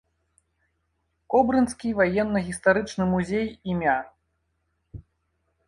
Кобрынскі 1.33 1.87
ваенна-гістарычны 1.99 3.03
музей 3.13 3.47
ім. 3.75 3.79